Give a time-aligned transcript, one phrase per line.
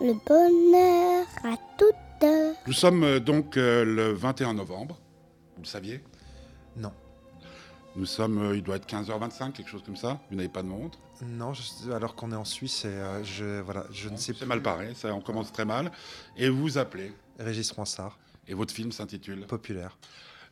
[0.00, 2.54] le bonheur à toute heure.
[2.66, 4.98] Nous sommes euh, donc euh, le 21 novembre,
[5.56, 6.00] vous le saviez?
[6.76, 6.92] Non.
[7.94, 10.20] Nous sommes, euh, il doit être 15h25, quelque chose comme ça.
[10.30, 13.60] Vous n'avez pas de montre Non, je- alors qu'on est en Suisse et euh, je,
[13.60, 14.46] voilà, je ne sais C'est plus.
[14.46, 15.90] mal paré, ça, on commence très mal.
[16.36, 18.18] Et vous vous appelez, Régis Ronsard,
[18.48, 19.96] et votre film s'intitule populaire.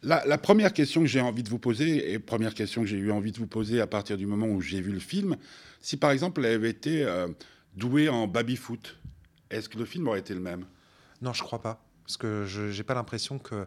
[0.03, 2.97] La, la première question que j'ai envie de vous poser, et première question que j'ai
[2.99, 5.37] eu envie de vous poser à partir du moment où j'ai vu le film,
[5.81, 7.29] si par exemple elle avait été euh,
[7.75, 8.97] douée en baby-foot,
[9.57, 10.67] est-ce que le film aurait été le même?
[11.23, 11.81] Non, je crois pas.
[12.05, 13.67] Parce que je n'ai pas l'impression que euh,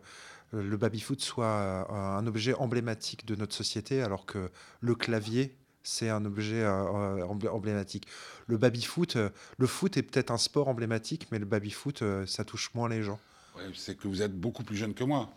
[0.51, 6.09] le baby-foot soit euh, un objet emblématique de notre société, alors que le clavier, c'est
[6.09, 8.07] un objet euh, emblé- emblématique.
[8.45, 12.45] Le baby-foot, euh, le foot est peut-être un sport emblématique, mais le baby-foot, euh, ça
[12.45, 13.19] touche moins les gens.
[13.55, 15.29] Ouais, C'est que vous êtes beaucoup plus jeune que moi.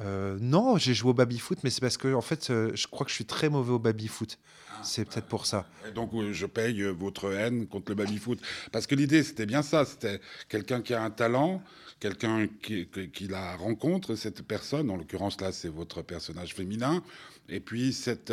[0.00, 3.04] Euh, non, j'ai joué au baby-foot, mais c'est parce que, en fait, euh, je crois
[3.04, 4.38] que je suis très mauvais au baby-foot.
[4.84, 5.66] C'est peut-être pour ça.
[5.96, 8.38] Donc euh, je paye votre haine contre le baby-foot.
[8.70, 9.84] Parce que l'idée, c'était bien ça.
[9.84, 11.60] C'était quelqu'un qui a un talent,
[11.98, 17.02] quelqu'un qui, qui- qui la rencontre, cette personne, en l'occurrence là, c'est votre personnage féminin.
[17.48, 18.32] Et puis cette,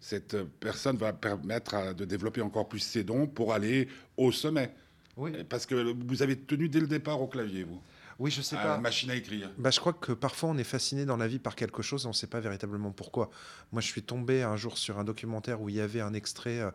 [0.00, 4.72] cette personne va permettre à- de développer encore plus ses dons pour aller au sommet.
[5.16, 7.80] Oui, Parce que vous avez tenu dès le départ au clavier, vous,
[8.18, 8.68] oui je sais à pas.
[8.68, 9.50] la machine à écrire.
[9.58, 12.10] Bah, je crois que parfois on est fasciné dans la vie par quelque chose, on
[12.10, 13.30] ne sait pas véritablement pourquoi.
[13.72, 16.60] Moi, je suis tombé un jour sur un documentaire où il y avait un extrait
[16.60, 16.70] euh,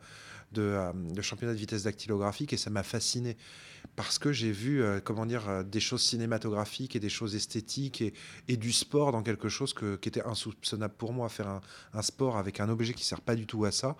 [0.52, 3.38] de, euh, de championnat de vitesse dactylographique et ça m'a fasciné
[3.96, 8.02] parce que j'ai vu, euh, comment dire, euh, des choses cinématographiques et des choses esthétiques
[8.02, 8.14] et,
[8.48, 11.30] et du sport dans quelque chose que- qui était insoupçonnable pour moi.
[11.30, 11.62] Faire
[11.94, 13.96] un, sport avec un objet qui sert pas du tout à ça,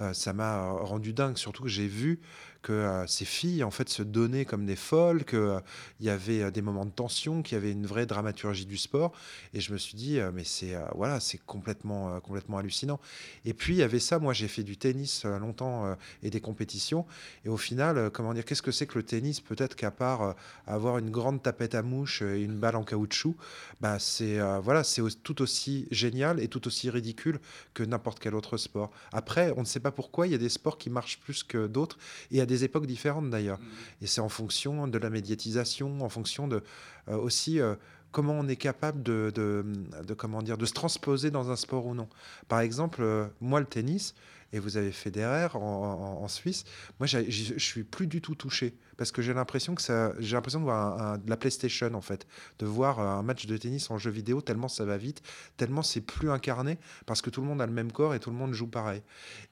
[0.00, 1.36] euh, ça m'a rendu dingue.
[1.36, 2.20] Surtout que j'ai vu
[2.62, 5.60] que ces filles en fait se donnaient comme des folles, que
[6.00, 9.12] il y avait des moments de tension, qu'il y avait une vraie dramaturgie du sport.
[9.54, 12.98] Et je me suis dit, mais c'est voilà, c'est complètement, complètement hallucinant.
[13.44, 14.18] Et puis il y avait ça.
[14.18, 17.06] Moi, j'ai fait du tennis longtemps et des compétitions.
[17.44, 20.22] Et au final, euh, comment dire, qu'est-ce que c'est que le tennis Peut-être qu'à part
[20.22, 20.32] euh,
[20.66, 23.36] avoir une grande tapette à mouche et une balle en caoutchouc,
[23.80, 27.40] bah c'est euh, voilà, c'est tout aussi génial et tout aussi ridicule
[27.74, 28.90] que n'importe quel autre sport.
[29.12, 31.66] Après, on ne sait pas pourquoi il y a des sports qui marchent plus que
[31.66, 31.98] d'autres
[32.30, 33.58] et à des époques différentes d'ailleurs.
[34.02, 36.62] Et c'est en fonction de la médiatisation, en fonction de
[37.08, 37.74] euh, aussi euh,
[38.10, 39.64] comment on est capable de, de,
[40.04, 42.08] de, comment dire, de se transposer dans un sport ou non.
[42.48, 44.14] Par exemple, euh, moi, le tennis,
[44.56, 46.64] et vous avez Federer en, en- en Suisse,
[46.98, 50.60] moi, je suis plus du tout touché parce que j'ai l'impression que ça, j'ai l'impression
[50.60, 52.26] de voir de la PlayStation en fait,
[52.58, 55.22] de voir euh, un match de tennis en jeu vidéo tellement ça va vite,
[55.56, 58.30] tellement c'est plus incarné parce que tout le monde a le même corps et tout
[58.30, 59.02] le monde joue pareil.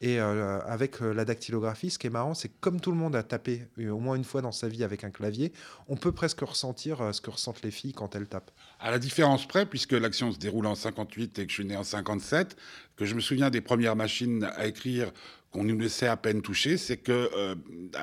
[0.00, 2.96] Et euh, avec euh, la dactylographie, ce qui est marrant, c'est que comme tout le
[2.96, 5.52] monde a tapé au moins une fois dans sa vie avec un clavier,
[5.88, 8.50] on peut presque ressentir ce que ressentent les filles quand elles tapent.
[8.80, 11.76] À la différence près, puisque l'action se déroule en 58 et que je suis né
[11.76, 12.56] en 57,
[12.96, 15.12] que je me souviens des premières machines à écrire
[15.54, 17.54] qu'on nous laissait à peine toucher, c'est que euh,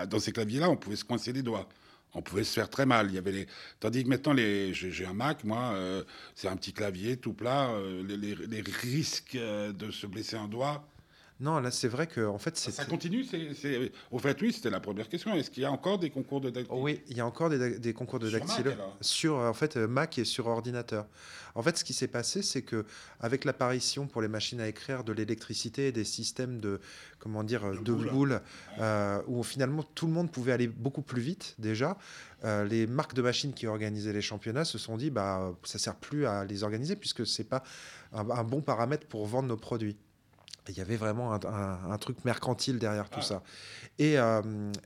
[0.08, 1.68] dans ces claviers-là, on pouvait se coincer les doigts.
[2.14, 3.08] On pouvait se faire très mal.
[3.10, 3.48] Il y avait les...
[3.82, 4.74] Tandis que maintenant, les...
[4.74, 6.04] j'ai un Mac, moi, euh,
[6.34, 7.72] c'est un petit clavier tout plat.
[7.72, 10.88] euh, les, risques de se blesser un doigt.
[11.42, 14.70] Non, là c'est vrai que en fait c'est Ça continue c'est, Au fait, oui, c'était
[14.70, 15.34] la première question.
[15.34, 17.94] Est-ce qu'il y a encore des concours de dactylo Oui, il y a encore des,
[17.94, 18.72] concours de dactylo
[19.02, 21.08] sur en fait euh, Mac et sur ordinateur.
[21.56, 22.86] En fait, ce qui s'est passé, c'est que
[23.20, 26.80] avec l'apparition pour les machines à écrire de l'électricité et des systèmes de
[27.18, 28.10] comment dire De de boules.
[28.12, 28.42] boules,
[28.80, 31.98] euh, où finalement tout le monde pouvait aller beaucoup plus vite déjà,
[32.44, 35.96] euh, les marques de machines qui organisaient les championnats se sont dit bah ça sert
[35.96, 37.64] plus à les organiser puisque c'est pas
[38.14, 39.98] un, un bon paramètre pour vendre nos produits.
[40.70, 43.26] Il y avait vraiment un, un- un truc mercantile derrière tout Ah.
[43.26, 43.44] ça.
[44.00, 44.42] Et, euh,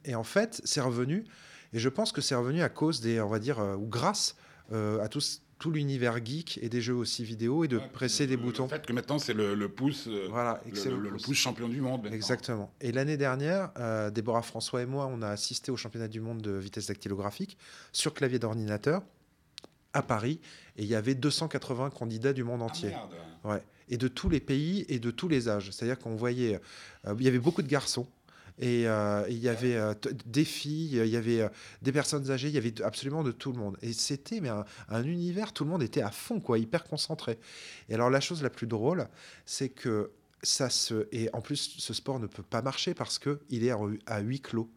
[0.06, 1.26] et en fait, c'est revenu.
[1.74, 4.36] Et je pense que c'est revenu à cause des, on va dire, euh, ou grâce
[4.72, 5.20] euh, à tout,
[5.72, 8.68] l'univers geek et des jeux aussi vidéo et de presser le- des le boutons.
[8.68, 10.08] fait que maintenant, c'est le, le pouce.
[10.30, 12.04] Voilà, le, le- le pouce champion du monde.
[12.04, 12.16] maintenant.
[12.16, 12.72] Exactement.
[12.82, 16.42] Et l'année dernière, euh, Déborah François et moi, on a assisté au championnat du monde
[16.42, 17.58] de vitesse dactylographique
[17.92, 19.02] sur clavier d'ordinateur
[19.94, 20.40] à Paris.
[20.78, 22.90] Et il y avait 280 candidats du monde Ah, entier.
[22.90, 23.14] merde.
[23.44, 23.64] Ouais.
[23.90, 25.72] Et de tous les pays et de tous les âges.
[25.72, 26.60] C'est-à-dire qu'on voyait,
[27.08, 28.08] euh, il y avait beaucoup de garçons.
[28.58, 29.94] Et euh, il y avait euh,
[30.26, 31.50] des filles, il y avait
[31.82, 33.78] des personnes âgées, il y avait absolument de tout le monde.
[33.82, 37.38] Et c'était mais un, un univers, tout le monde était à fond, quoi, hyper concentré.
[37.90, 39.10] Et alors la chose la plus drôle,
[39.46, 40.12] c'est que
[40.42, 43.72] ça se et en plus ce sport ne peut pas marcher parce que il est
[43.72, 44.70] à à huis clos.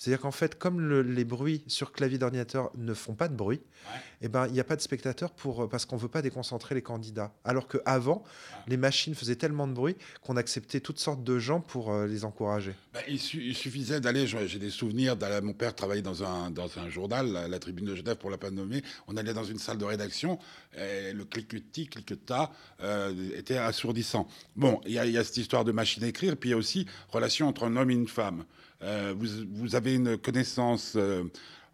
[0.00, 3.60] C'est-à-dire qu'en fait, comme le- les bruits sur clavier d'ordinateur ne font pas de bruit,
[3.84, 4.00] Ouais.
[4.22, 6.74] eh ben, il n'y a pas de spectateurs pour, parce qu'on ne veut pas déconcentrer
[6.74, 7.34] les candidats.
[7.44, 8.24] Alors qu'avant,
[8.66, 12.24] les machines faisaient tellement de bruit qu'on acceptait toutes sortes de gens pour euh, les
[12.24, 12.74] encourager.
[12.94, 16.78] Bah, il, su- il suffisait d'aller, j'ai des souvenirs, mon père travaillait dans un, dans
[16.78, 18.82] un journal, la, la Tribune de Genève pour la pas nommer.
[19.06, 20.38] On allait dans une salle de rédaction,
[20.78, 22.50] et le cliquetis, cliquetas
[22.82, 24.26] euh, était assourdissant.
[24.56, 26.52] Bon, il y, a- il y a cette histoire de machine à écrire, puis il
[26.52, 28.46] y a aussi relation entre un homme et une femme.
[28.82, 31.24] Euh, vous, vous avez une connaissance euh,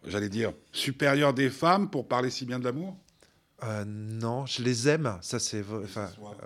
[0.05, 2.95] j'allais dire, supérieur des femmes pour parler si bien de l'amour?
[3.63, 5.17] Euh, non, je les aime.
[5.21, 5.63] Ça, c'est.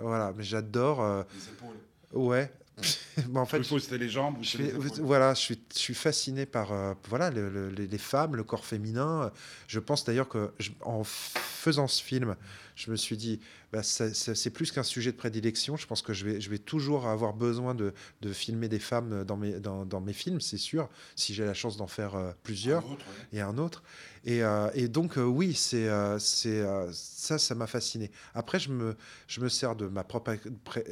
[0.00, 1.24] voilà, mais j'adore.
[1.34, 1.76] Les épaules.
[2.12, 2.52] ouais.
[3.28, 4.72] Mais en fait, c'était les jambes Je les
[5.02, 8.64] voilà, je suis, je suis fasciné par euh, voilà, le- le- les, femmes, le corps
[8.64, 9.30] féminin.
[9.68, 12.34] Je pense d'ailleurs que je- en f- faisant ce film,
[12.74, 13.38] je me suis dit,
[13.72, 15.76] bah, c'est plus qu'un sujet de prédilection.
[15.76, 19.24] Je pense que je vais, je vais toujours avoir besoin de, de filmer des femmes
[19.24, 22.32] dans mes, dans, dans mes films, c'est sûr, si j'ai la chance d'en faire euh,
[22.42, 23.38] plusieurs Un autre, ouais.
[23.38, 23.82] et un autre.
[24.24, 25.88] Et, euh, et donc, euh, oui, c'est,
[26.18, 28.10] c'est, ça, ça m'a fasciné.
[28.34, 28.96] Après, je me,
[29.28, 30.36] je me sers de ma propre,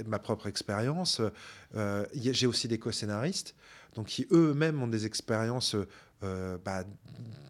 [0.07, 1.21] ma propre expérience.
[2.15, 3.55] J'ai aussi des co-scénaristes,
[3.97, 5.75] donc qui eux-mêmes ont des expériences
[6.23, 6.85] euh, bah,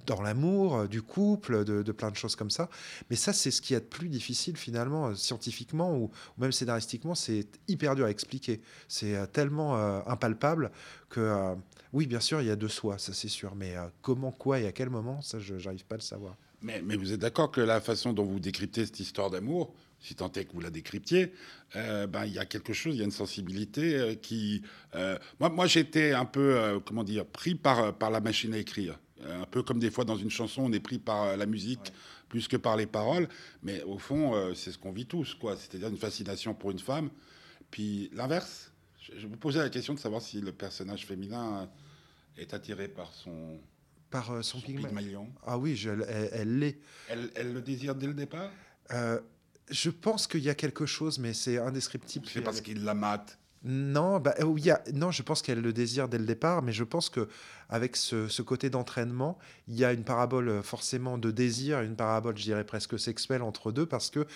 [0.06, 2.69] dans l'amour, euh, du couple, de, plein de choses comme ça.
[3.11, 7.14] Mais ça, c'est ce qui est de plus difficile finalement, euh, scientifiquement ou, même scénaristiquement,
[7.14, 8.61] c'est hyper dur à expliquer.
[8.88, 9.76] C'est tellement
[10.06, 10.70] impalpable
[11.08, 11.55] que,
[11.93, 14.67] oui, bien sûr, il y a de soi, ça c'est sûr, mais comment, quoi et
[14.67, 16.37] à quel moment, ça, je n'arrive pas à le savoir.
[16.62, 20.32] Mais vous êtes d'accord que la façon dont vous décryptez cette histoire d'amour, si tant
[20.32, 21.32] est que vous la décryptiez,
[21.76, 24.62] euh, ben, il y a quelque chose, il y a une sensibilité euh, qui...
[24.94, 28.58] euh, moi, moi j'étais un peu, euh, comment dire, pris par, par la machine à
[28.58, 28.99] écrire.
[29.29, 31.93] Un peu comme des fois dans une chanson, on est pris par la musique
[32.31, 33.29] plus que par les paroles.
[33.62, 35.56] Mais au fond, c'est ce qu'on vit tous, quoi.
[35.58, 37.11] C'est-à-dire une fascination pour une femme.
[37.70, 38.73] Puis l'inverse,
[39.03, 41.69] je, je vous posais la question de savoir si le personnage féminin
[42.38, 43.61] est attiré par son,
[44.11, 45.29] Par son, son pygmalion.
[45.44, 45.91] Ah oui, je-
[46.32, 46.79] elle- l'est.
[47.11, 48.50] Elle, elle le désire dès le départ?
[49.70, 52.26] Je pense qu'il y a quelque chose, mais c'est indescriptible.
[52.32, 53.38] C'est parce qu'il la mate.
[53.62, 56.62] Non, bah, euh, il y a, non, je pense qu'elle le désire dès le départ,
[56.62, 57.28] mais je pense que
[57.68, 62.38] avec ce, côté d'entraînement, il y a une parabole euh, forcément de désir, une parabole,
[62.38, 64.26] je dirais presque sexuelle entre deux, parce que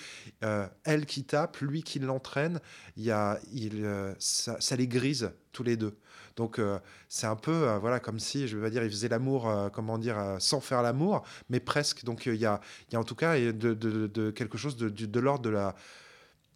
[0.44, 2.60] euh, elle qui tape, lui qui l'entraîne,
[2.98, 3.88] il y a, il,
[4.18, 5.96] ça, les grise tous les deux.
[6.36, 6.60] Donc
[7.08, 10.36] c'est un peu, voilà, comme si, je vais pas dire, ils faisaient l'amour, comment dire,
[10.40, 12.04] sans faire l'amour, mais presque.
[12.04, 12.60] Donc il y, a,
[12.92, 15.76] y a en tout cas de, quelque chose de, de l'ordre de la,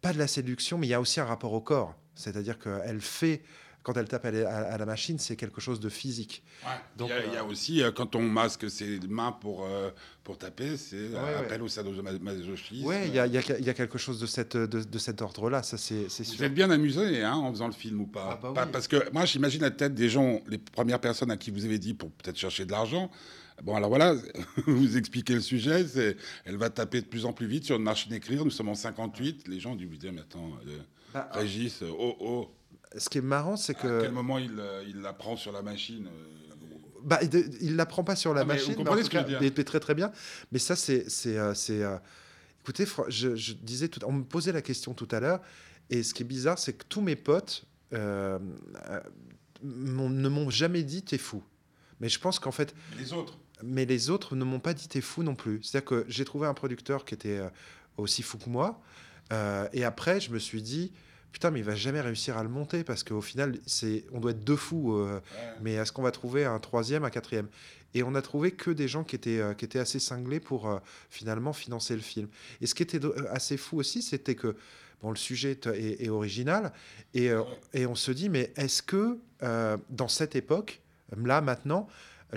[0.01, 1.95] pas de la séduction, mais il y a aussi un rapport au corps.
[2.19, 3.41] C'est-à-dire qu'elle fait,
[3.81, 4.31] quand elle tape à
[4.77, 6.43] la, machine, c'est quelque chose de physique.
[6.97, 9.31] Donc, il, y a, il y a euh, aussi, euh, quand on masque ses mains
[9.31, 9.89] pour, euh,
[10.23, 11.35] pour taper, c'est Ouais, un ouais.
[11.35, 12.85] appel au sadomasochisme.
[12.85, 14.83] Oui, il y a, il y a- il y a quelque chose de, cette, de,
[14.83, 18.01] de cet ordre-là, ça c'est c'est Vous êtes bien amusé hein, en faisant le film
[18.01, 18.69] ou pas, Ah bah Pas- oui.
[18.73, 21.79] Parce que moi, j'imagine la tête des gens, les premières personnes à qui vous avez
[21.79, 23.09] dit pour peut-être chercher de l'argent.
[23.63, 24.13] Bon, alors voilà,
[24.67, 25.85] vous expliquez le sujet.
[25.87, 28.43] c'est Elle va taper de plus en plus vite sur une machine à écrire.
[28.45, 29.47] Nous sommes en 58.
[29.47, 30.77] Les gens dire, mais attends, euh,
[31.13, 32.51] Bah, Régis, oh, oh.
[32.97, 35.51] ce qui est marrant, c'est À que quel moment il, euh, il la prend sur
[35.51, 36.25] la machine euh,
[37.03, 39.05] bah, il ne la prend pas sur la Ah, mais machine, vous mais comprenez en
[39.05, 39.39] ce je veux dire.
[39.41, 40.11] mais- mais très très bien.
[40.51, 41.81] Mais ça, c'est, c'est, euh, c'est,
[42.61, 45.39] écoutez, je, je disais tout, on me posait la question tout à l'heure,
[45.89, 48.37] et ce qui est bizarre, c'est que tous mes potes euh,
[49.63, 51.41] ne m'ont jamais dit t'es fou.
[51.99, 53.37] Mais je pense qu'en fait, Les autres.
[53.63, 55.61] mais les autres ne m'ont pas dit t'es fou non plus.
[55.63, 57.41] C'est-à-dire que j'ai trouvé un producteur qui était
[57.97, 58.81] aussi fou que moi.
[59.31, 60.91] Euh, et après, je me suis dit,
[61.31, 64.31] putain, mais il va jamais réussir à le monter parce qu'au final, c'est, on doit
[64.31, 64.93] être deux fous.
[64.93, 65.21] euh, Ouais.
[65.61, 67.47] mais est-ce qu'on va trouver un troisième, un quatrième?
[67.93, 70.67] Et on a trouvé que des gens qui étaient, euh, qui étaient assez cinglés pour
[70.69, 70.79] euh,
[71.09, 72.27] finalement financer le film.
[72.61, 72.99] Et ce qui était
[73.31, 74.55] assez fou aussi, c'était que
[75.01, 76.71] bon, le sujet est, original
[77.13, 77.31] et,
[77.73, 79.17] et on se dit, mais est-ce que
[79.89, 80.81] dans cette époque,
[81.15, 81.87] là maintenant,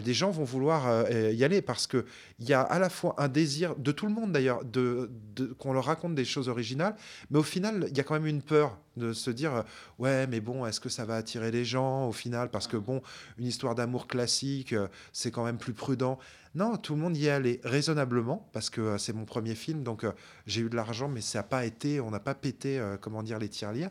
[0.00, 2.06] des gens vont vouloir euh, y aller parce que
[2.38, 5.10] il y a à la fois un désir de tout le monde d'ailleurs de,
[5.58, 6.96] qu'on leur raconte des choses originales,
[7.30, 9.62] mais au final il y a quand même une peur de se dire euh,
[9.98, 12.50] ouais mais bon est-ce que ça va attirer les gens au final?
[12.50, 13.02] Parce que bon
[13.38, 16.18] une histoire d'amour classique euh, c'est quand même plus prudent.
[16.54, 20.04] Non, tout le monde y est allé raisonnablement parce que c'est mon premier film donc
[20.46, 23.38] j'ai eu de l'argent mais ça n'a pas été on n'a pas pété comment dire
[23.38, 23.90] les tirelires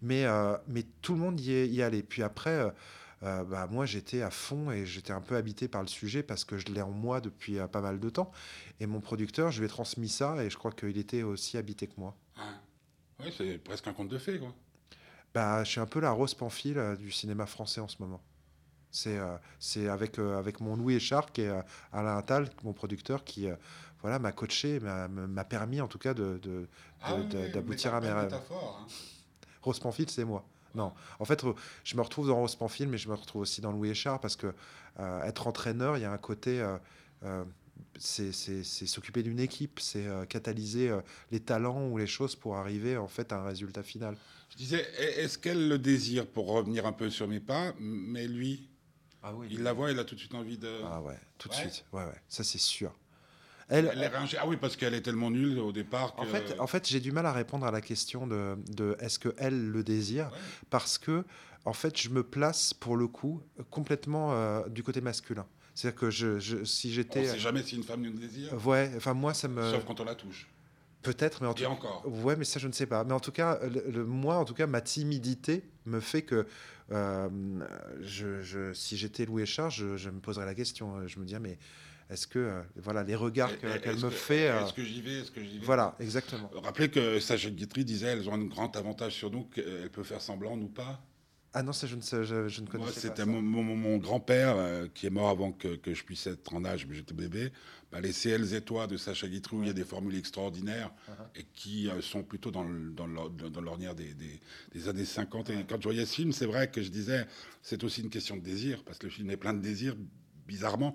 [0.00, 0.24] mais
[0.68, 2.02] mais tout le monde y est, y est allé.
[2.02, 2.72] Puis après
[3.22, 6.44] euh, bah, moi j'étais à fond et j'étais un peu habité par le sujet parce
[6.44, 8.30] que je l'ai en moi depuis euh, pas mal de temps.
[8.80, 11.86] Et mon producteur, je lui ai transmis ça et je crois qu'il était aussi habité
[11.86, 12.14] que moi.
[12.36, 13.24] Ouais.
[13.26, 14.54] Ouais, c'est presque un conte de fées, quoi.
[15.34, 18.22] Bah, je suis un peu la Rose Pamphile euh, du cinéma français en ce moment.
[18.90, 21.60] C'est euh, c'est avec, euh, avec mon Louis Écharpe et euh,
[21.92, 23.46] Alain Attal, mon producteur, qui
[24.00, 26.68] voilà, m'a coaché, m'a permis en tout cas de, de-
[27.02, 28.32] Ah de- oui, oui, d'aboutir mais à mes rêves.
[28.34, 28.86] hein.
[29.60, 30.44] Rose Pamphile, c'est moi.
[30.78, 31.44] Non, en fait,
[31.84, 34.36] je me retrouve dans Rose Pamphile, mais je me retrouve aussi dans Louis Échard parce
[34.36, 34.54] que
[35.00, 36.78] euh, être entraîneur, il y a un côté, euh,
[37.24, 37.44] euh,
[37.98, 40.96] c'est s'occuper d'une équipe, c'est catalyser
[41.32, 44.16] les talents ou les choses pour arriver en fait à un résultat final.
[44.50, 48.26] Je disais, est- est-ce qu'elle le désire pour revenir un peu sur mes pas Mais
[48.28, 48.68] lui,
[49.22, 49.48] Ah oui.
[49.50, 50.80] il la voit, il a tout de suite envie de.
[50.84, 51.60] Ah ouais, tout de Ouais.
[51.60, 51.84] suite.
[51.92, 52.94] Ouais, ouais, ça c'est sûr.
[53.68, 54.10] Elle, Elle est.
[54.40, 56.14] Ah oui, parce qu'elle est tellement nulle au départ.
[56.16, 58.96] En que- fait, en fait j'ai du mal à répondre à la question de, de
[59.00, 60.30] est-ce qu'elle le désire?
[60.70, 61.24] Parce que,
[61.64, 65.46] en fait, je me place pour le coup complètement euh, du côté masculin.
[65.74, 67.24] C'est-à-dire que je, je- si On j'étais.
[67.26, 69.62] sait jamais si une femme nous désire, Ouais, enfin moi ça me.
[69.70, 70.48] sauf quand on la touche.
[71.02, 72.02] Peut-être, mais en tout Et encore.
[72.24, 73.04] Ouais, mais ça, je ne sais pas.
[73.04, 76.44] Mais en tout cas, le, le- moi, en tout cas, ma timidité me fait que
[76.90, 77.28] euh,
[78.00, 81.06] je, je- si j'étais Louis Charles, je, je me poserais la question.
[81.06, 81.58] Je me dirais, mais
[82.10, 84.48] est-ce que, euh, voilà, les regards que- Est-ce qu'elle que- me fait.
[84.50, 85.64] euh, Est-ce que j'y vais Est-ce que j'y vais?
[85.66, 86.50] voilà, exactement.
[86.54, 90.22] Rappelez que Sacha Guitry disait elles ont un grand avantage sur nous, qu'elles peuvent faire
[90.22, 91.02] semblant, nous pas?
[91.54, 93.16] Ah non, ça, je ne, sais, je, je ne Moi, connaissais pas.
[93.16, 96.54] c'était mon, mon- mon grand-père euh, qui est mort avant que, que je puisse être
[96.54, 97.50] en âge, mais j'étais bébé.
[97.90, 100.90] Bah, les CL et toi de Sacha Guitry, où il y a des formules extraordinaires
[101.08, 101.40] Uh-huh.
[101.40, 104.40] et qui euh, sont plutôt dans, dans l'or- dans l'ornière des, des-
[104.74, 105.48] des années 50.
[105.48, 107.26] Et quand je voyais ce film, c'est vrai que je disais,
[107.62, 109.96] c'est aussi une question de désir, parce que le film est plein de désirs,
[110.46, 110.94] bizarrement.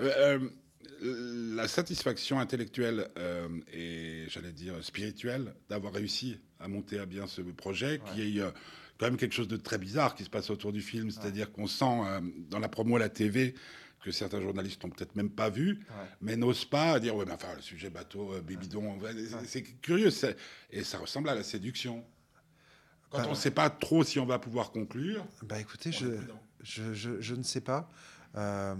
[0.00, 0.38] Euh,
[1.02, 7.26] euh, la satisfaction intellectuelle euh, et, j'allais dire, spirituelle d'avoir réussi à monter à bien
[7.26, 8.42] ce projet, qui est
[8.98, 11.66] quand même quelque chose de très bizarre qui se passe autour du film, c'est-à-dire qu'on
[11.68, 12.00] sent
[12.50, 13.54] dans la promo à la TV
[14.02, 16.06] que certains journalistes n'ont peut-être même pas vu, Ouais.
[16.20, 19.10] mais n'osent pas dire ouais mais enfin le sujet bateau, bébidon, ouais,
[19.44, 20.10] c'est- curieux
[20.70, 22.04] et ça ressemble à la séduction.
[23.10, 26.06] Quand Bah, on ne sait pas trop si on va pouvoir conclure, Bah écoutez, je,
[26.62, 27.88] je, je, je ne sais pas.
[28.36, 28.74] Euh,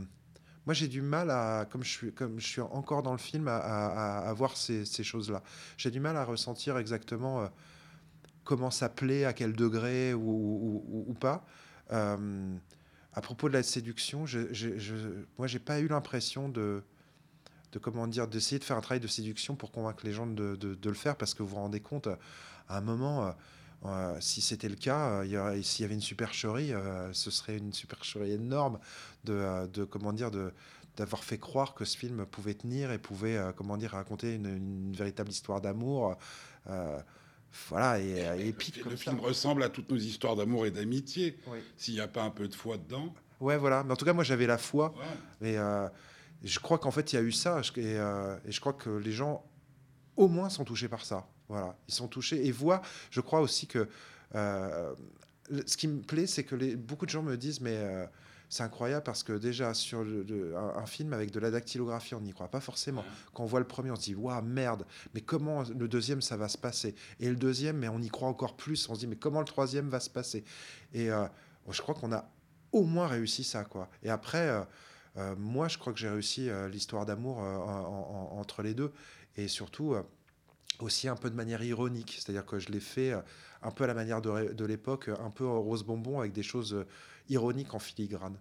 [0.69, 3.49] moi, j'ai du mal à, comme je suis, comme je suis encore dans le film,
[3.49, 5.43] à, voir ces, choses-là.
[5.79, 7.47] J'ai du mal à ressentir exactement euh,
[8.45, 11.47] comment ça plaît, à quel degré ou, pas.
[11.91, 12.55] Euh,
[13.15, 14.95] à propos de la séduction, je, je, je,
[15.39, 16.83] moi, j'ai pas eu l'impression de,
[17.73, 20.79] de comment dire, d'essayer de faire un travail de séduction pour convaincre les gens de
[20.85, 22.09] le faire, parce que vous vous rendez compte,
[22.69, 23.29] à un moment.
[23.29, 23.33] euh,
[23.85, 27.73] euh, si c'était le cas, euh, s'il y avait une supercherie, euh, ce serait une
[27.73, 28.79] supercherie énorme
[29.25, 30.53] de, de comment dire, de
[30.97, 34.93] d'avoir fait croire que ce film pouvait tenir et pouvait, comment dire, raconter une, une
[34.93, 36.17] véritable histoire d'amour,
[37.71, 39.11] voilà, et, épique comme le ça.
[39.13, 41.39] film ressemble à toutes nos histoires d'amour et d'amitié.
[41.47, 41.59] Oui.
[41.77, 43.85] S'il n'y a pas un peu de foi dedans, Ouais, voilà.
[43.85, 44.93] Mais en tout cas, moi, j'avais la foi.
[45.41, 45.53] ouais.
[45.53, 47.61] Et je crois qu'en fait, il y a eu ça.
[47.77, 49.45] et je crois que les gens,
[50.17, 51.29] au moins, sont touchés par ça.
[51.49, 51.77] Voilà.
[51.89, 52.83] Ils sont touchés et voient.
[53.11, 53.89] Je crois aussi que.
[54.35, 54.95] euh,
[55.67, 58.05] ce qui me plaît, c'est que les, beaucoup de gens me disent Mais euh,
[58.51, 62.15] c'est incroyable parce que déjà, sur le- le- un, un film avec de la dactylographie,
[62.15, 63.03] on n'y croit pas forcément.
[63.33, 66.37] Quand on voit le premier, on se dit Waouh, merde, mais comment le deuxième, ça
[66.37, 66.95] va se passer?
[67.21, 68.89] Et le deuxième, mais on y croit encore plus.
[68.91, 70.45] On se dit Mais comment le troisième va se passer?
[70.93, 71.25] Et euh,
[71.71, 72.31] je crois qu'on a
[72.73, 73.89] au moins réussi ça, quoi.
[74.03, 74.49] Et après.
[74.49, 74.61] euh,
[75.17, 78.93] euh, moi, je crois que j'ai réussi l'histoire d'amour en- en- entre les deux.
[79.37, 79.97] Et surtout,
[80.81, 82.17] aussi un peu de manière ironique.
[82.19, 83.21] C'est-à-dire que je l'ai fait euh,
[83.63, 86.87] un peu à la manière de, l'époque, un peu rose bonbon, avec des choses euh,
[87.29, 88.37] ironiques en filigrane.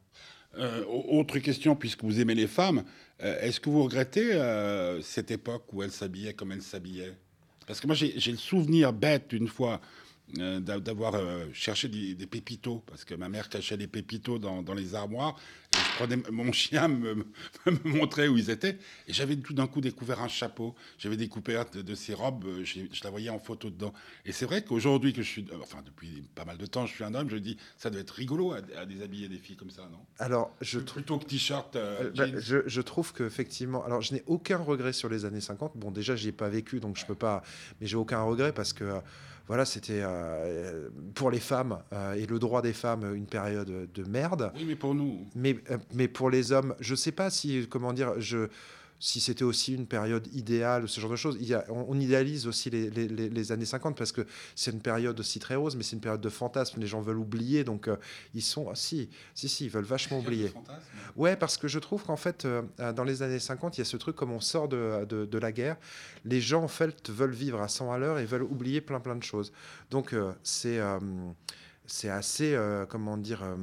[0.58, 2.84] Euh, au- autre question, puisque vous aimez les femmes,
[3.22, 7.16] euh, est-ce que vous regrettez euh, cette époque où elles s'habillaient comme elles s'habillaient?
[7.66, 9.82] Parce que moi, j'ai le souvenir bête une fois
[10.40, 14.40] euh, d'a- d'avoir euh, cherché des, des pépitos, parce que ma mère cachait des pépitos
[14.40, 15.36] dans, dans les armoires.
[15.74, 17.26] Et je prenais mon chien me, me-
[17.72, 20.76] me montrait où ils étaient, et j'avais tout d'un coup découvert un chapeau.
[20.98, 23.94] J'avais découvert de, de ces robes, euh, je la voyais en photo dedans.
[24.26, 26.94] Et c'est vrai qu'aujourd'hui que je suis, euh, enfin depuis pas mal de temps, je
[26.94, 29.72] suis un homme, je dis ça doit être rigolo à, à déshabiller des filles comme
[29.72, 30.00] ça, non?
[30.20, 31.04] Alors, je trouve.
[31.04, 31.76] Plutôt que t-shirt.
[31.76, 35.42] euh, Euh, bah, je, je trouve qu'effectivement, alors je n'ai aucun regret sur les années
[35.42, 35.74] 50.
[35.76, 37.44] Bon, déjà, j'y ai pas vécu, donc je peux pas,
[37.82, 39.00] mais j'ai aucun regret parce que euh,
[39.48, 44.04] voilà, c'était euh, pour les femmes euh, et le droit des femmes une période de
[44.04, 44.52] merde.
[44.56, 45.26] Oui, mais pour nous.
[45.36, 48.48] Mais, euh, mais pour les hommes, je sais pas si, comment dire, je,
[49.00, 51.38] si c'était aussi une période idéale ou ce genre de choses.
[51.40, 54.26] Il y a, on, on idéalise aussi les, les- les- les années 50 parce que
[54.56, 56.80] c'est une période aussi très rose, mais c'est une période de fantasme.
[56.82, 57.98] Les gens veulent oublier, donc euh,
[58.34, 58.70] ils sont.
[58.72, 60.52] ah, si, si, si, ils veulent vachement oublier.
[61.16, 63.84] Ouais, parce que je trouve qu'en fait, euh, euh, dans les années 50, il y
[63.84, 65.78] a ce truc, comme on sort de, de, de la guerre,
[66.26, 69.16] les gens, en fait, veulent vivre à 100 à l'heure et veulent oublier plein, plein
[69.16, 69.54] de choses.
[69.92, 70.80] Donc, euh, c'est.
[71.88, 73.56] C'est assez, euh, comment dire, euh,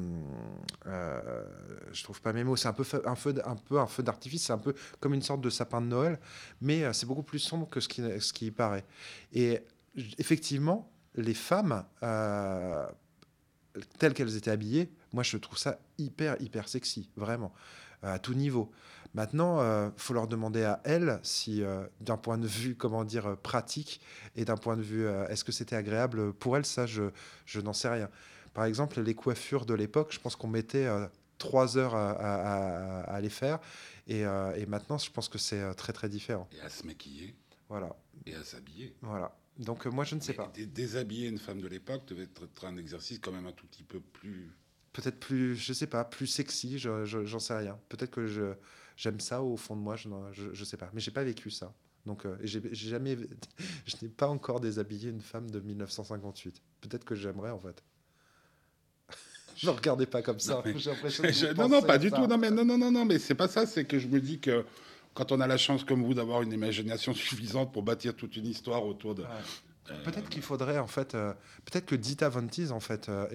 [0.87, 1.45] euh,
[1.93, 4.47] je trouve pas mes mots, c'est un peu, un feu, un peu un feu d'artifice,
[4.47, 6.19] c'est un peu comme une sorte de sapin de Noël,
[6.63, 8.85] mais c'est beaucoup plus sombre que ce qui, ce qui y paraît.
[9.35, 9.61] Et
[10.19, 11.85] effectivement, les femmes,
[13.99, 17.53] telles qu'elles étaient habillées, moi je trouve ça hyper, hyper sexy, vraiment,
[18.03, 18.73] à tout niveau.
[19.15, 23.27] Maintenant, il faut leur demander à elles si, euh, d'un point de vue, comment dire,
[23.27, 24.01] euh, pratique,
[24.35, 27.05] et d'un point de vue, euh, est-ce que c'était agréable pour elles, ça, je,
[27.47, 28.11] je n'en sais rien.
[28.55, 31.07] Par exemple, les coiffures de l'époque, je pense qu'on mettait euh,
[31.39, 33.61] trois heures à, à- à- à les faire,
[34.09, 36.49] et, euh, et maintenant, je pense que c'est euh, très, très différent.
[36.53, 37.37] Et à se maquiller
[37.69, 37.95] Voilà,
[38.27, 38.97] et à s'habiller.
[39.01, 39.37] voilà.
[39.59, 40.51] Donc, euh, moi, je ne sais Mais pas.
[40.53, 43.85] dé- Déshabiller une femme de l'époque devait être un exercice quand même un tout petit
[43.85, 44.51] peu plus.
[44.95, 47.79] Peut-être plus, je sais pas, plus sexy, je, je- j'en sais rien.
[47.91, 48.55] Peut-être que je,
[48.97, 50.89] j'aime ça au fond de moi, je, je, je sais pas.
[50.95, 51.75] Mais j'ai pas vécu ça.
[52.07, 53.17] Donc, euh, et j'ai, jamais,
[53.87, 56.63] je n'ai pas encore déshabillé une femme de 1958.
[56.81, 57.83] Peut-être que j'aimerais en fait.
[59.63, 60.63] Ne regardez pas comme ça.
[60.67, 62.17] Je- non, non, pas du ça.
[62.17, 62.27] tout.
[62.27, 63.67] Non, mais non, non, non, non, mais c'est pas ça.
[63.67, 64.65] C'est que je me dis que
[65.15, 68.47] quand on a la chance comme vous d'avoir une imagination suffisante pour bâtir toute une
[68.47, 69.23] histoire autour de.
[69.23, 69.29] Ouais.
[69.93, 71.33] euh, Peut-être qu'il faudrait en fait, euh,
[71.65, 73.29] peut-être que Dita Von Teese en fait euh,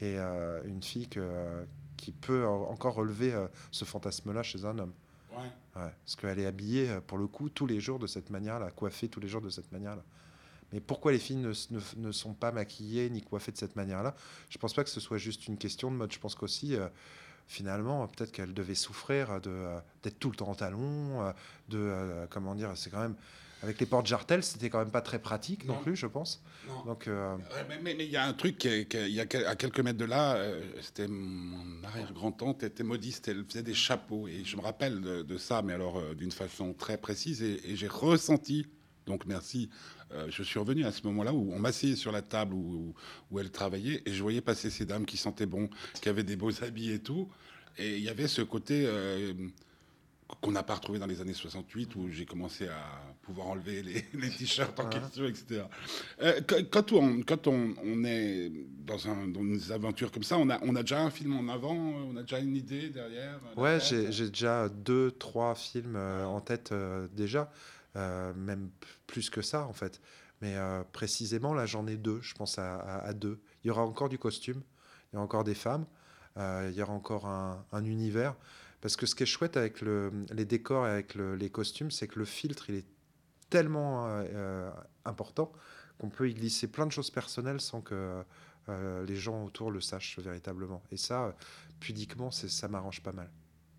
[0.00, 1.64] est, euh, une fille que,
[1.96, 4.92] qui peut en- encore relever euh, ce fantasme-là chez un homme.
[5.32, 5.38] ouais.
[5.74, 8.70] Ouais, parce qu'elle est habillée euh, pour le coup tous les jours de cette manière-là,
[8.70, 10.02] coiffée tous les jours de cette manière-là.
[10.72, 14.14] Mais pourquoi les filles ne, ne ne sont pas maquillées ni coiffées de cette manière-là?
[14.50, 16.12] Je pense pas que ce soit juste une question de mode.
[16.12, 16.88] Je pense qu'aussi, euh,
[17.46, 21.32] finalement, peut-être qu'elle devait souffrir de euh, d'être tout le temps en talons, euh,
[21.68, 23.16] de comment dire, c'est quand même
[23.62, 25.80] avec les portes jartelles, c'était quand même pas très pratique non, Non.
[25.82, 26.42] plus, je pense.
[26.68, 26.84] Non.
[26.86, 27.36] Donc euh,
[27.82, 29.80] mais- il y a un truc qui est- qui est- il y a à quelques
[29.80, 34.42] mètres de là, euh, c'était mon arrière-grand-tante, elle était modiste, elle faisait des chapeaux et
[34.44, 37.76] je me rappelle de, de ça, mais alors euh, d'une façon très précise et, et
[37.76, 38.66] j'ai ressenti.
[39.06, 39.68] Donc merci.
[40.12, 42.94] euh, je suis revenu à ce moment-là où on m'asseyait sur la table où, où,
[43.30, 45.70] où elle travaillait et je voyais passer ces dames qui sentaient bon,
[46.02, 47.28] qui avaient des beaux habits et tout.
[47.78, 48.86] Et il y avait ce côté
[50.40, 52.82] qu'on n'a pas retrouvé dans les années 68 où j'ai commencé à
[53.22, 54.90] pouvoir enlever les, les t-shirts en Ouais.
[54.90, 55.62] question, etc.
[56.20, 60.48] Euh, quand- on, quand on, on est dans, un, dans une aventure comme ça, on
[60.50, 63.38] a, on a déjà un film en avant, euh, on a déjà une idée derrière.
[63.56, 67.50] euh, Ouais, j'ai déjà deux, trois films euh, en tête euh, déjà,
[67.94, 68.70] même
[69.06, 70.00] plus que ça en fait.
[70.40, 70.56] Mais
[70.92, 73.38] précisément, là, j'en ai deux, je pense à, à- à deux.
[73.62, 74.60] Il y aura encore du costume,
[75.12, 75.86] il y aura encore des femmes,
[76.36, 78.34] il y aura encore un, un univers.
[78.82, 81.90] Parce que ce qui est chouette avec le- les décors et avec le- les costumes,
[81.90, 82.86] c'est que le filtre, il est
[83.48, 84.70] tellement euh, euh,
[85.04, 85.50] important
[85.98, 88.22] qu'on peut y glisser plein de choses personnelles sans que
[88.68, 90.82] euh, les gens autour le sachent véritablement.
[90.90, 91.34] Et ça,
[91.80, 93.30] pudiquement, ça m'arrange pas mal.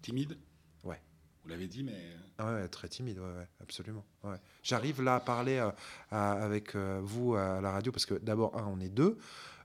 [0.02, 0.38] Timide?
[0.84, 1.02] Ouais.
[1.44, 1.98] Vous l'avez dit, mais.
[2.38, 4.06] Ah ouais, très timide, ouais, ouais, absolument.
[4.24, 4.38] ouais.
[4.64, 5.72] J'arrive là à parler euh,
[6.12, 9.18] à- avec euh, vous à la radio parce que d'abord, un, on est deux.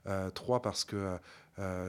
[0.07, 1.17] Euh, trois, parce que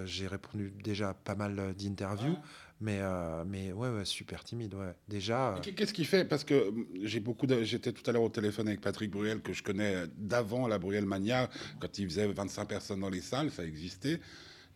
[0.05, 2.37] j'ai répondu déjà à pas mal d'interviews.
[2.83, 4.95] Mais, euh, mais ouais, ouais, super timide, ouais.
[5.07, 7.47] Déjà, euh, Qu'est-ce qui fait Parce que hum, j'ai beaucoup.
[7.47, 10.79] de- J'étais tout à l'heure au téléphone avec Patrick Bruel, que je connais d'avant la
[10.79, 14.19] Bruel Mania, quand il faisait 25 personnes dans les salles, ça existait.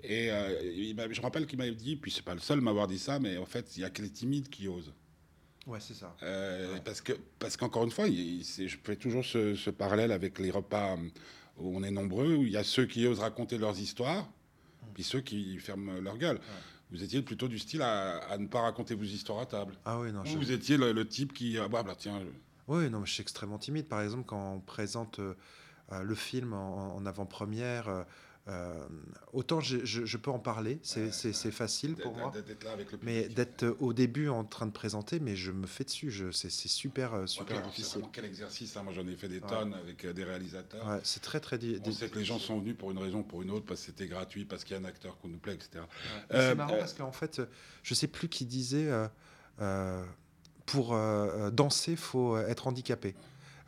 [0.02, 2.60] Et euh, il je me rappelle qu'il m'avait dit, puis c'est pas le seul à
[2.60, 4.92] m'avoir dit ça, mais en fait, il y a que les timides qui osent.
[5.66, 6.14] ouais, c'est ça.
[6.22, 6.80] Euh, Ouais.
[6.84, 10.12] Parce que, parce qu'encore une fois, il- il- c'est- je fais toujours ce, ce parallèle
[10.12, 10.98] avec les repas
[11.56, 14.28] où on est nombreux, où il y a ceux qui osent raconter leurs histoires,
[14.92, 16.38] puis ceux qui ferment leur gueule.
[16.90, 19.74] Vous étiez plutôt du style à, à ne pas raconter vos histoires à table.
[19.84, 20.36] Ah oui, non, Ou je...
[20.36, 22.28] vous étiez le, le type qui, ah bah, bah, tiens, je-
[22.72, 23.88] Oui, non, mais je suis extrêmement timide.
[23.88, 25.34] Par exemple, quand on présente euh,
[25.92, 28.04] euh, le film en, en avant-première,
[28.46, 28.86] euh,
[29.32, 32.30] autant je, je- je peux en parler, c'est Ouais, facile pour moi.
[32.30, 35.66] d'être là avec le Mais d'être au début en train de présenter, mais je me
[35.66, 36.12] fais dessus.
[36.32, 38.02] C'est super, euh, Ouais, super c'est difficile.
[38.12, 38.82] quel exercice, hein.
[38.82, 39.48] moi j'en ai fait des Ouais.
[39.48, 40.86] tonnes avec euh, des réalisateurs.
[40.86, 43.20] Ouais, c'est très très di- On sait que les gens sont venus pour une raison
[43.20, 45.28] ou pour une autre, parce que c'était gratuit, parce qu'il y a un acteur qu'on
[45.28, 45.70] nous plaît, etc.
[45.76, 45.80] Ouais.
[46.36, 47.40] Euh, c'est marrant euh, parce qu'en fait,
[47.82, 49.08] je sais plus qui disait euh,
[49.62, 50.04] euh,
[50.66, 50.94] pour
[51.52, 53.14] danser, faut être handicapé.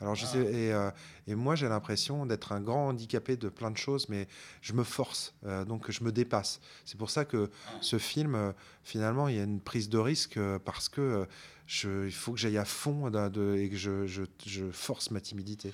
[0.00, 0.28] Alors je Ah.
[0.28, 0.90] sais et, euh,
[1.26, 4.28] et moi j'ai l'impression d'être un grand handicapé de plein de choses, mais
[4.60, 6.60] je me force, euh, donc je me dépasse.
[6.84, 7.70] C'est pour ça que Ah.
[7.80, 11.26] ce film, euh, finalement, il y a une prise de risque parce que
[11.66, 15.20] je, il faut que j'aille à fond de- et que je, je- je force ma
[15.20, 15.72] timidité.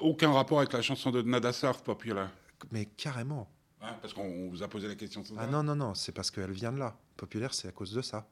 [0.00, 2.30] Aucun rapport avec la chanson de Nada Surf, Populaire.
[2.72, 3.48] Mais carrément.
[3.82, 6.30] Hein, parce qu'on on vous a posé la question Ah non non non, c'est parce
[6.30, 6.94] qu'elle vient de là.
[7.16, 8.26] Populaire, c'est à cause de ça.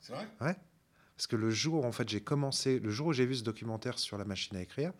[0.00, 0.56] C'est vrai?
[1.16, 3.98] Parce que le jour, en fait, j'ai commencé, le jour où j'ai vu ce documentaire
[3.98, 4.92] sur la machine à écrire,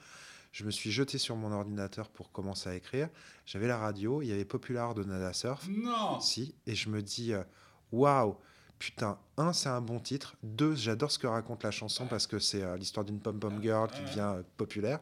[0.52, 3.08] je me suis jeté sur mon ordinateur pour commencer à écrire.
[3.46, 5.66] J'avais la radio, il y avait Popular de Nada Surf.
[5.68, 7.42] Non Si, et je me dis, euh,
[7.90, 8.36] waouh,
[8.78, 10.34] putain, un, c'est un bon titre.
[10.42, 13.88] Deux, j'adore ce que raconte la chanson parce que c'est euh, l'histoire d'une pom-pom girl
[13.90, 15.00] qui devient euh, populaire.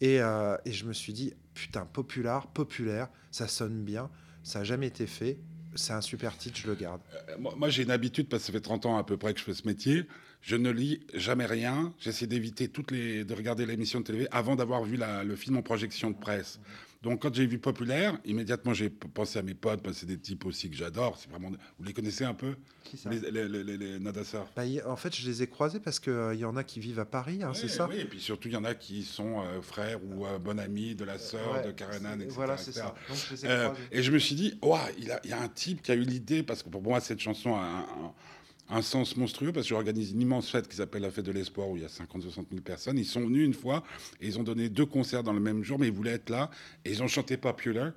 [0.00, 4.08] Et, euh, et je me suis dit, putain, populaire, populaire, ça sonne bien,
[4.42, 5.38] ça n'a jamais été fait.
[5.74, 7.00] C'est un super titre, je le garde.
[7.28, 9.32] Euh, Moi, moi, j'ai une habitude, parce que ça fait 30 ans à peu près
[9.34, 10.04] que je fais ce métier.
[10.42, 11.92] Je ne lis jamais rien.
[11.98, 16.16] J'essaie d'éviter de regarder l'émission de télé avant d'avoir vu le film en projection de
[16.16, 16.58] presse.
[17.02, 20.18] Donc, quand j'ai vu Populaire, immédiatement, j'ai pensé à mes potes, parce que c'est des
[20.18, 21.16] types aussi que j'adore.
[21.18, 21.50] C'est vraiment...
[21.78, 22.56] Vous les connaissez un peu?
[22.84, 26.56] Qui les, les, les, Bah, en fait, je les ai croisés parce qu'il y en
[26.56, 27.88] a qui vivent à Paris, hein, c'est ça?
[27.88, 30.58] Oui, et puis surtout, il y en a qui sont euh, frères ou euh, bon
[30.58, 32.34] amis de la sœur Ouais, de Karen Anne, c'est- etc.
[32.34, 32.94] Voilà, c'est ça.
[33.08, 35.48] Donc, je les ai Euh, et je me suis dit, Ouah, il, y a un
[35.48, 38.14] type qui a eu l'idée, parce que pour moi, cette chanson a un, un-
[38.70, 41.68] un sens monstrueux, parce que j'organise une immense fête qui s'appelle la Fête de l'Espoir,
[41.68, 42.98] où il y a 50-60 000 personnes.
[42.98, 43.82] Ils sont venus une fois,
[44.20, 46.50] et ils ont donné deux concerts dans le même jour, mais ils voulaient être là,
[46.84, 47.88] et ils ont chanté Popular.
[47.88, 47.92] Uh-huh.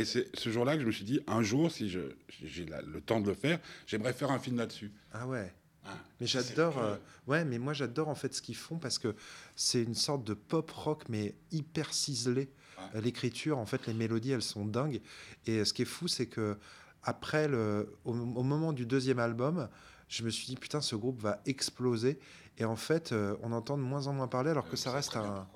[0.00, 2.12] Et c'est ce jour-là que je me suis dit, un jour, si je-
[2.44, 4.92] j'ai le temps de le faire, j'aimerais faire un film là-dessus.
[5.12, 5.52] Ah ouais.
[5.86, 6.78] Hein, Mais j'adore.
[6.78, 6.96] euh,
[7.28, 9.14] ouais, mais moi j'adore en fait ce qu'ils font parce que
[9.56, 12.50] c'est une sorte de pop rock mais hyper ciselé.
[12.76, 12.84] Ouais.
[12.96, 15.00] Euh, L'écriture, en fait, les mélodies, elles sont dingues.
[15.46, 16.58] Et euh, ce qui est fou, c'est que
[17.04, 19.68] après, le, au, au moment du deuxième album,
[20.08, 22.18] je me suis dit, putain, ce groupe va exploser.
[22.58, 24.90] Et en fait, euh, on entend de moins en moins parler alors Euh, que ça
[24.90, 25.46] reste un.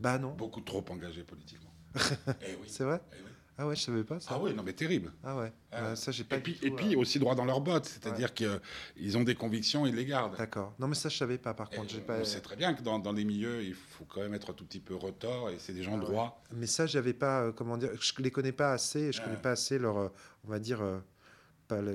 [0.00, 1.70] Bah non, Beaucoup trop engagé politiquement.
[2.42, 2.66] Eh oui.
[2.68, 3.30] c'est vrai Eh oui.
[3.58, 4.32] Ah ouais, je savais pas ça.
[4.34, 5.10] Ah oui, non mais terrible.
[5.24, 5.88] Ah ouais, Ah.
[5.90, 7.86] Ouais, ça j'ai pas Et puis, tout, et puis euh, aussi droit dans leurs bottes,
[7.86, 10.36] c'est-à-dire qu'ils ont des convictions, ils les gardent.
[10.36, 10.74] D'accord.
[10.78, 11.88] Non mais ça je savais pas par contre.
[11.88, 12.22] j'ai on pas...
[12.26, 14.66] sait très bien que dans, dans les milieux, il faut quand même être un tout
[14.66, 16.04] petit peu retors et c'est des gens Ah ouais.
[16.04, 16.42] droits.
[16.52, 19.24] Mais ça j'avais pas, euh, comment dire, je les connais pas assez, je Ouais.
[19.24, 19.96] connais pas assez leur,
[20.44, 20.82] on va dire,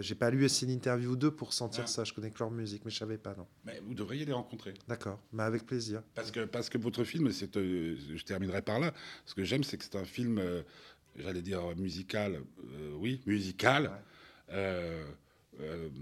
[0.01, 1.87] j'ai pas lu assez d'interviews d'eux pour sentir Ouais.
[1.87, 3.47] ça, je connais que leur musique, mais je savais pas non.
[3.65, 4.73] Mais vous devriez les rencontrer.
[4.87, 6.03] D'accord, mais avec plaisir.
[6.15, 8.93] Parce que, parce que votre film, c'est, euh, je terminerai par là.
[9.25, 10.63] Ce que j'aime, c'est que c'est un film, euh,
[11.15, 12.41] j'allais dire musical,
[12.73, 13.91] euh, oui, musical,
[14.49, 15.03] Ouais.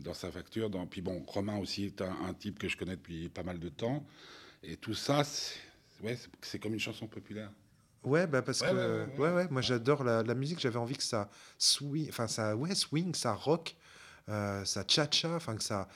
[0.03, 0.69] dans sa facture.
[0.69, 3.60] Dans, puis bon, Romain aussi est un, un type que je connais depuis pas mal
[3.60, 4.05] de temps.
[4.63, 5.60] Et tout ça, c'est,
[6.03, 7.51] ouais, c'est, c'est comme une chanson populaire.
[8.04, 10.60] Ouais, bah parce Ouais, que ouais, ouais, ouais, moi j'adore la, la musique.
[10.60, 13.76] J'avais envie que ça swing, enfin ça, ouais, swing, ça rock,
[14.30, 15.88] euh, ça cha-cha, enfin que ça,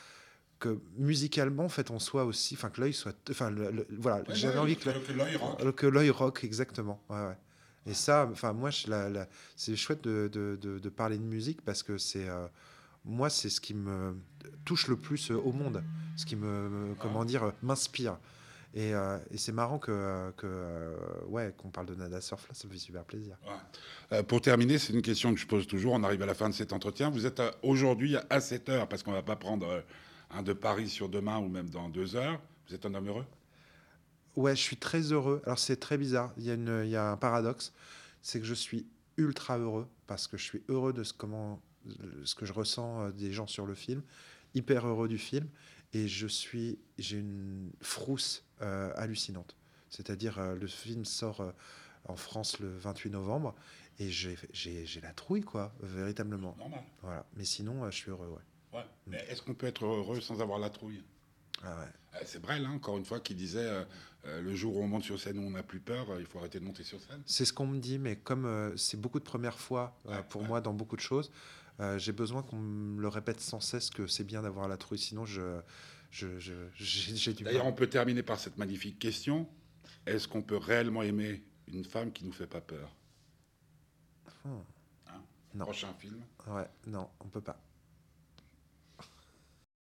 [0.60, 3.54] que musicalement en fait on soit aussi, enfin que l'œil soit, enfin
[4.00, 5.76] voilà, j'avais envie que, l'œil rock.
[5.76, 7.02] que l'œil rock exactement.
[7.10, 7.38] Ouais, ouais.
[7.86, 11.24] Et ça, enfin moi, je, la, la- c'est chouette de, de, de, de parler de
[11.24, 12.48] musique parce que c'est, euh,
[13.06, 14.16] moi c'est ce qui me
[14.66, 15.84] touche le plus euh, au monde,
[16.16, 18.18] ce qui me, me- comment dire, euh, m'inspire.
[18.76, 20.96] Et, euh, et c'est marrant que, que euh,
[21.28, 23.38] ouais, qu'on parle de Nada Surf là, ça me fait super plaisir.
[23.46, 24.18] Ouais.
[24.18, 25.94] Euh, pour terminer, c'est une question que je pose toujours.
[25.94, 27.12] On arrive à la fin de cet entretien.
[27.12, 29.84] Vous êtes aujourd'hui à 7 heures, parce qu'on ne va pas prendre
[30.32, 32.42] un de Paris sur demain ou même dans deux heures.
[32.68, 33.26] Vous êtes un homme heureux?
[34.36, 35.44] Ouais, je suis très heureux.
[35.46, 36.34] Alors c'est très bizarre.
[36.38, 37.74] Il y a, une, il y a un paradoxe,
[38.24, 41.62] c'est que je suis ultra heureux parce que je suis heureux de ce, comment,
[42.24, 44.02] ce que je ressens des gens sur le film,
[44.56, 45.48] hyper heureux du film,
[45.94, 49.56] et je suis, j'ai une frousse euh, hallucinante.
[49.90, 51.52] C'est-à-dire euh, le film sort euh,
[52.06, 53.56] en France le 28 novembre
[54.00, 54.38] et j'ai,
[55.02, 56.56] la trouille quoi, véritablement.
[56.58, 56.82] Normal.
[57.02, 57.26] Voilà.
[57.36, 58.28] Mais sinon, euh, je suis heureux.
[58.28, 58.80] Ouais.
[58.80, 58.86] Ouais.
[59.06, 61.04] Mais est-ce qu'on peut être heureux sans avoir la trouille?
[61.64, 61.86] Ah ouais.
[62.16, 63.86] Euh, C'est Brel, hein, encore une fois, qui disait
[64.26, 66.40] euh, le jour où on monte sur scène où on n'a plus peur, il faut
[66.40, 67.22] arrêter de monter sur scène.
[67.26, 70.42] C'est ce qu'on me dit, mais comme euh, c'est beaucoup de premières fois euh, pour
[70.42, 70.48] ouais.
[70.48, 71.30] moi dans beaucoup de choses,
[71.80, 75.00] euh, j'ai besoin qu'on me le répète sans cesse que c'est bien d'avoir la trouille,
[75.00, 75.60] sinon je,
[76.12, 77.74] je, je- j'ai, du D'ailleurs, mal.
[77.74, 79.48] on peut terminer par cette magnifique question.
[80.06, 82.96] Est-ce qu'on peut réellement aimer une femme qui nous fait pas peur?
[84.46, 84.50] Hmm.
[85.08, 85.22] Hein?
[85.56, 85.66] Non.
[85.66, 86.22] Prochain film?
[86.48, 87.60] Ouais, non, on peut pas.